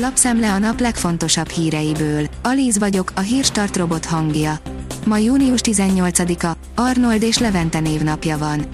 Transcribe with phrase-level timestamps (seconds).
[0.00, 2.26] Lapszemle a nap legfontosabb híreiből.
[2.42, 4.58] Alíz vagyok, a hírstart robot hangja.
[5.06, 8.66] Ma június 18-a, Arnold és Levente névnapja van.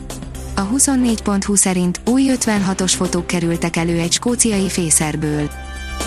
[0.54, 5.50] A 24.20 szerint új 56-os fotók kerültek elő egy skóciai fészerből.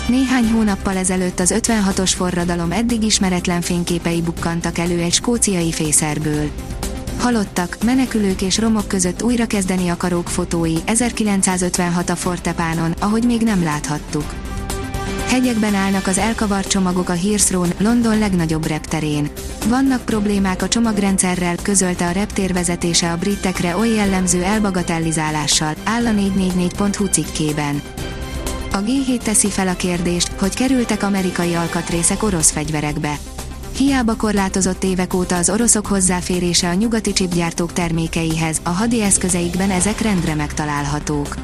[0.08, 6.50] Néhány hónappal ezelőtt az 56-os forradalom eddig ismeretlen fényképei bukkantak elő egy skóciai fészerből.
[7.18, 14.47] Halottak, menekülők és romok között újrakezdeni akarók fotói 1956 a Fortepánon, ahogy még nem láthattuk.
[15.28, 19.30] Hegyekben állnak az elkavart csomagok a Heathrow, London legnagyobb repterén.
[19.66, 26.10] Vannak problémák a csomagrendszerrel, közölte a reptér vezetése a britekre oly jellemző elbagatellizálással, áll a
[26.10, 27.82] 444.hu cikkében.
[28.72, 33.18] A G7 teszi fel a kérdést, hogy kerültek amerikai alkatrészek orosz fegyverekbe.
[33.76, 40.00] Hiába korlátozott évek óta az oroszok hozzáférése a nyugati csipgyártók termékeihez, a hadi eszközeikben ezek
[40.00, 41.34] rendre megtalálhatók.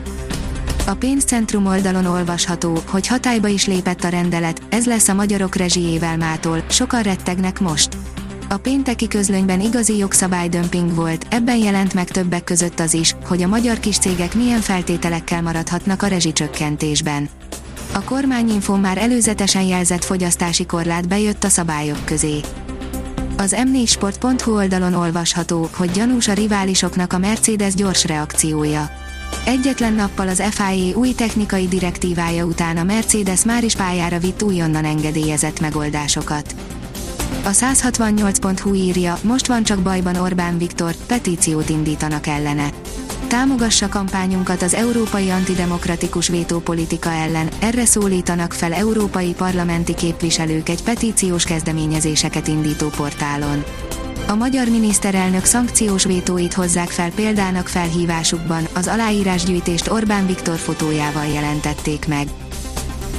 [0.87, 6.17] A pénzcentrum oldalon olvasható, hogy hatályba is lépett a rendelet, ez lesz a magyarok rezsijével
[6.17, 7.97] mától, sokan rettegnek most.
[8.49, 13.49] A pénteki közlönyben igazi jogszabálydömping volt, ebben jelent meg többek között az is, hogy a
[13.49, 17.29] magyar kis cégek milyen feltételekkel maradhatnak a rezsicsökkentésben.
[17.93, 22.41] A kormányinfo már előzetesen jelzett fogyasztási korlát bejött a szabályok közé.
[23.37, 29.03] Az m4sport.hu oldalon olvasható, hogy gyanús a riválisoknak a Mercedes gyors reakciója.
[29.45, 34.85] Egyetlen nappal az FIA új technikai direktívája után a Mercedes már is pályára vitt újonnan
[34.85, 36.55] engedélyezett megoldásokat.
[37.45, 42.71] A 168.hu írja, most van csak bajban Orbán Viktor, petíciót indítanak ellene.
[43.29, 51.45] Támogassa kampányunkat az európai antidemokratikus vétópolitika ellen, erre szólítanak fel európai parlamenti képviselők egy petíciós
[51.45, 53.65] kezdeményezéseket indító portálon.
[54.27, 62.07] A magyar miniszterelnök szankciós vétóit hozzák fel példának felhívásukban, az aláírásgyűjtést Orbán Viktor fotójával jelentették
[62.07, 62.29] meg.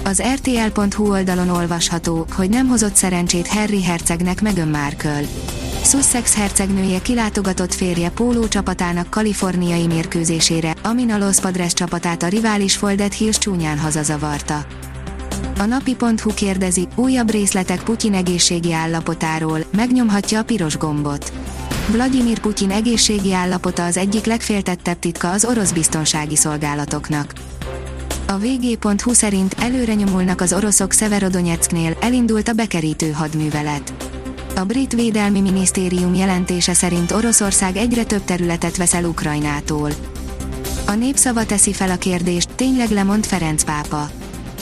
[0.04, 5.22] Az RTL.hu oldalon olvasható, hogy nem hozott szerencsét Harry hercegnek Meghan Markle.
[5.84, 12.76] Sussex hercegnője kilátogatott férje póló csapatának kaliforniai mérkőzésére, amin a Los Padres csapatát a rivális
[12.76, 14.66] Foldet Hills csúnyán hazazavarta.
[15.60, 21.34] A napi.hu kérdezi, újabb részletek Putyin egészségi állapotáról, megnyomhatja a piros gombot.
[21.92, 27.34] Vladimir Putyin egészségi állapota az egyik legféltettebb titka az orosz biztonsági szolgálatoknak.
[28.28, 33.94] A vg.hu szerint előre nyomulnak az oroszok Severodonetsknél, elindult a bekerítő hadművelet.
[34.56, 39.92] A brit védelmi minisztérium jelentése szerint Oroszország egyre több területet vesz el Ukrajnától.
[40.88, 44.10] A népszava teszi fel a kérdést, tényleg lemond Ferenc pápa.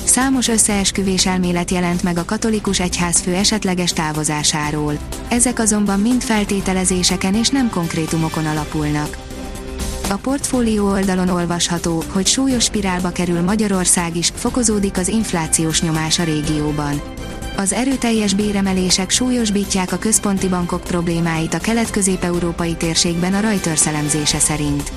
[0.04, 4.98] Számos összeesküvés elmélet jelent meg a katolikus egyházfő esetleges távozásáról.
[5.30, 9.18] Ezek azonban mind feltételezéseken és nem konkrétumokon alapulnak.
[10.10, 16.24] A portfólió oldalon olvasható, hogy súlyos spirálba kerül Magyarország is, fokozódik az inflációs nyomás a
[16.24, 17.02] régióban.
[17.58, 24.92] Az erőteljes béremelések súlyosbítják a központi bankok problémáit a kelet-közép-európai térségben a Reuters elemzése szerint.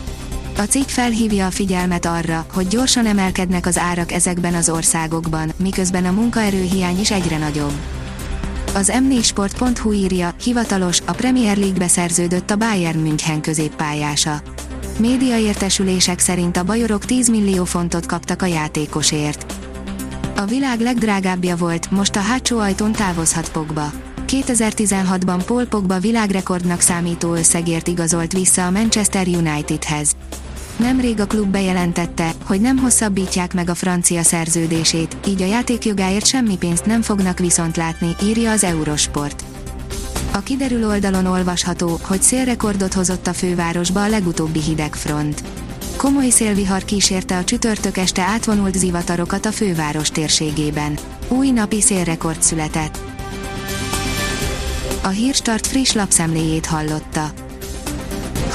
[0.58, 6.04] A cikk felhívja a figyelmet arra, hogy gyorsan emelkednek az árak ezekben az országokban, miközben
[6.04, 7.72] a munkaerőhiány is egyre nagyobb.
[8.74, 14.40] Az m4sport.hu írja, hivatalos, a Premier League beszerződött a Bayern München középpályása.
[14.98, 19.54] Média értesülések szerint a bajorok 10 millió fontot kaptak a játékosért.
[20.36, 23.90] A világ legdrágábbja volt, most a hátsó ajtón távozhat Pogba.
[24.26, 30.16] 2016-ban Paul Pogba világrekordnak számító összegért igazolt vissza a Manchester Unitedhez.
[30.76, 36.56] Nemrég a klub bejelentette, hogy nem hosszabbítják meg a francia szerződését, így a játékjogáért semmi
[36.56, 39.44] pénzt nem fognak viszont látni, írja az Eurosport.
[40.32, 45.42] A kiderül oldalon olvasható, hogy szélrekordot hozott a fővárosba a legutóbbi hidegfront.
[45.96, 50.98] Komoly szélvihar kísérte a csütörtök este átvonult zivatarokat a főváros térségében.
[51.28, 52.98] Új napi szélrekord született.
[55.02, 57.45] A Hírstart friss lapszemléjét hallotta.